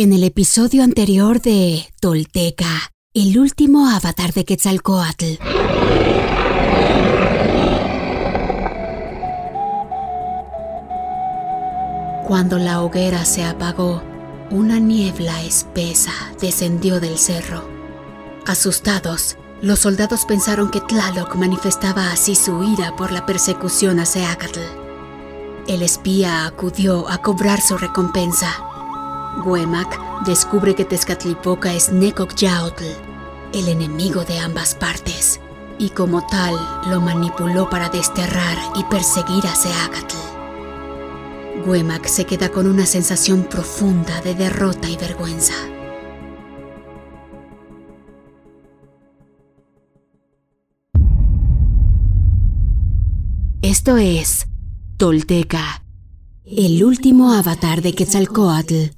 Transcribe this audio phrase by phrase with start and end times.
[0.00, 5.24] En el episodio anterior de Tolteca, el último avatar de Quetzalcoatl.
[12.28, 14.00] Cuando la hoguera se apagó,
[14.52, 17.68] una niebla espesa descendió del cerro.
[18.46, 24.60] Asustados, los soldados pensaron que Tlaloc manifestaba así su ira por la persecución a Seacatl.
[25.66, 28.67] El espía acudió a cobrar su recompensa
[29.44, 31.90] Huemac descubre que Tezcatlipoca es
[32.36, 32.84] Yaotl,
[33.52, 35.40] el enemigo de ambas partes,
[35.78, 36.54] y como tal
[36.90, 40.16] lo manipuló para desterrar y perseguir a Seacatl.
[41.66, 45.54] Huemac se queda con una sensación profunda de derrota y vergüenza.
[53.60, 54.46] Esto es
[54.96, 55.84] Tolteca,
[56.44, 58.97] el último avatar de Quetzalcoatl.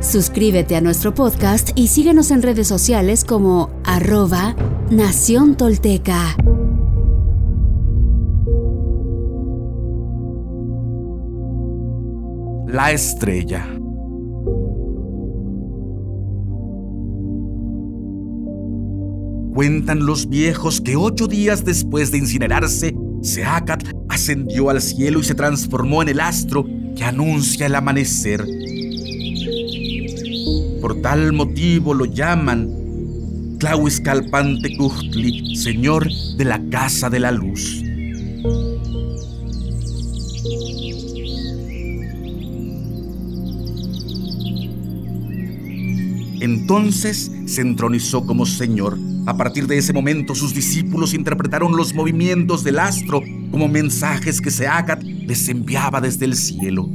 [0.00, 4.56] Suscríbete a nuestro podcast y síguenos en redes sociales como arroba
[4.90, 6.36] Nación Tolteca.
[12.66, 13.66] La estrella.
[19.52, 25.34] Cuentan los viejos que ocho días después de incinerarse, Seacat ascendió al cielo y se
[25.34, 26.64] transformó en el astro
[26.96, 28.46] que anuncia el amanecer
[31.02, 32.68] tal motivo lo llaman
[33.58, 37.82] Tlahuizcalpante Cuhtli, Señor de la Casa de la Luz.
[46.40, 48.98] Entonces se entronizó como Señor.
[49.26, 54.50] A partir de ese momento sus discípulos interpretaron los movimientos del astro como mensajes que
[54.50, 56.88] Seacat les enviaba desde el cielo.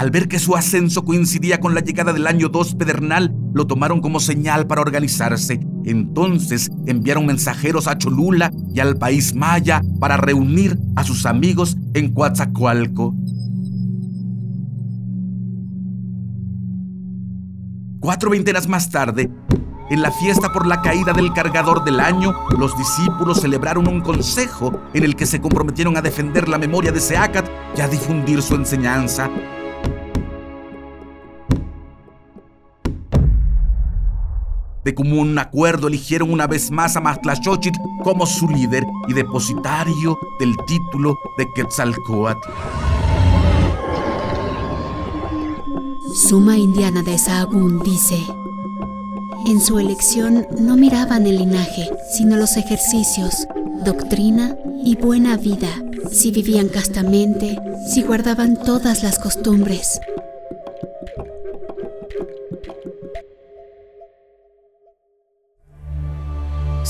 [0.00, 4.00] Al ver que su ascenso coincidía con la llegada del año 2 pedernal, lo tomaron
[4.00, 5.60] como señal para organizarse.
[5.84, 12.14] Entonces enviaron mensajeros a Cholula y al país maya para reunir a sus amigos en
[12.14, 13.14] Coatzacoalco.
[18.00, 19.30] Cuatro veintenas más tarde,
[19.90, 24.80] en la fiesta por la caída del cargador del año, los discípulos celebraron un consejo
[24.94, 27.46] en el que se comprometieron a defender la memoria de Seacat
[27.76, 29.28] y a difundir su enseñanza.
[34.84, 40.56] De común acuerdo eligieron una vez más a Xochitl como su líder y depositario del
[40.66, 42.48] título de Quetzalcoatl.
[46.28, 48.16] Suma Indiana de Sahagún dice,
[49.46, 53.46] en su elección no miraban el linaje, sino los ejercicios,
[53.84, 55.68] doctrina y buena vida,
[56.10, 57.58] si vivían castamente,
[57.92, 60.00] si guardaban todas las costumbres.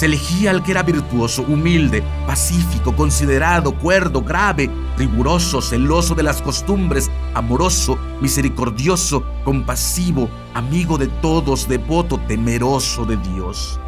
[0.01, 6.41] Se elegía al que era virtuoso, humilde, pacífico, considerado, cuerdo, grave, riguroso, celoso de las
[6.41, 13.79] costumbres, amoroso, misericordioso, compasivo, amigo de todos, devoto, temeroso de Dios.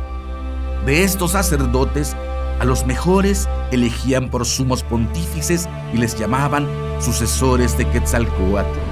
[0.85, 2.15] De estos sacerdotes,
[2.61, 6.69] a los mejores elegían por sumos pontífices y les llamaban
[7.01, 8.92] sucesores de Quetzalcoatl.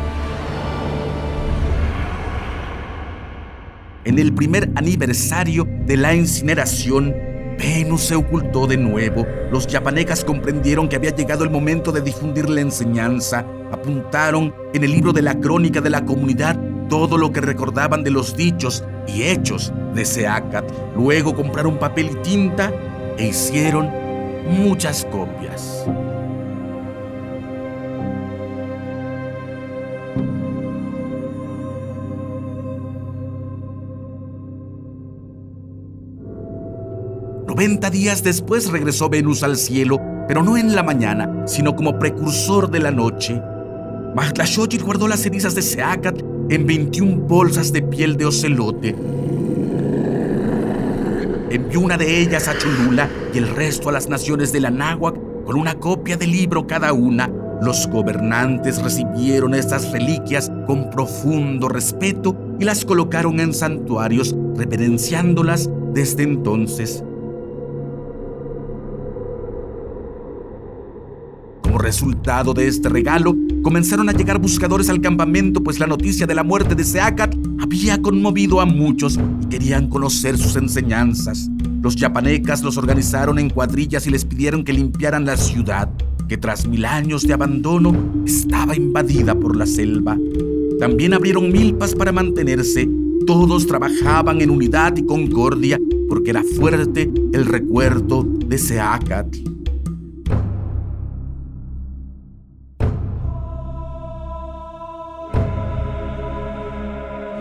[4.10, 7.14] En el primer aniversario de la incineración,
[7.56, 9.24] Venus se ocultó de nuevo.
[9.52, 13.46] Los yapanecas comprendieron que había llegado el momento de difundir la enseñanza.
[13.70, 16.58] Apuntaron en el libro de la crónica de la comunidad
[16.88, 20.64] todo lo que recordaban de los dichos y hechos de Seacat.
[20.96, 22.72] Luego compraron papel y tinta
[23.16, 23.88] e hicieron
[24.48, 25.86] muchas copias.
[37.60, 42.70] 90 días después regresó Venus al cielo, pero no en la mañana, sino como precursor
[42.70, 43.38] de la noche.
[44.14, 48.96] Mahtlashotl guardó las cenizas de Seacat en 21 bolsas de piel de ocelote.
[51.50, 55.44] Envió una de ellas a Cholula y el resto a las naciones de la Náhuac
[55.44, 57.30] con una copia del libro cada una.
[57.60, 66.22] Los gobernantes recibieron estas reliquias con profundo respeto y las colocaron en santuarios, reverenciándolas desde
[66.22, 67.04] entonces.
[71.70, 76.34] Como resultado de este regalo, comenzaron a llegar buscadores al campamento, pues la noticia de
[76.34, 81.48] la muerte de Seacat había conmovido a muchos y querían conocer sus enseñanzas.
[81.80, 85.88] Los yapanecas los organizaron en cuadrillas y les pidieron que limpiaran la ciudad,
[86.28, 87.94] que tras mil años de abandono
[88.26, 90.18] estaba invadida por la selva.
[90.80, 92.90] También abrieron milpas para mantenerse.
[93.28, 95.78] Todos trabajaban en unidad y concordia
[96.08, 99.49] porque era fuerte el recuerdo de Seacat.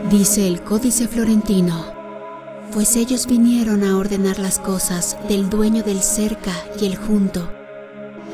[0.10, 1.86] Dice el Códice Florentino,
[2.74, 6.52] pues ellos vinieron a ordenar las cosas del dueño del cerca
[6.82, 7.48] y el junto,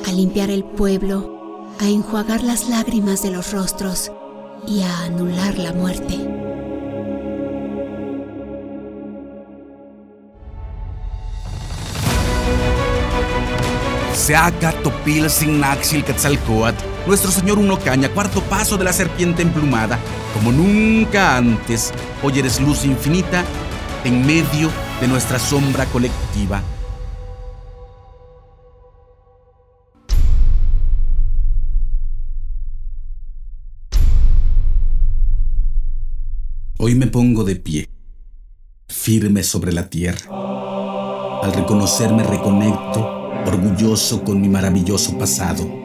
[0.07, 4.09] a limpiar el pueblo, a enjuagar las lágrimas de los rostros
[4.65, 6.17] y a anular la muerte.
[14.13, 19.99] Seaca Topil Signaxil Quetzalcoatl, nuestro señor Uno Caña, cuarto paso de la serpiente emplumada,
[20.35, 23.45] como nunca antes, hoy eres luz infinita
[24.03, 26.61] en medio de nuestra sombra colectiva.
[36.77, 37.89] Hoy me pongo de pie,
[38.89, 40.25] firme sobre la tierra.
[41.43, 45.84] Al reconocerme reconecto orgulloso con mi maravilloso pasado.